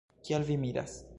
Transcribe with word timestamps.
Kial 0.29 0.47
vi 0.49 0.57
miras? 0.65 1.01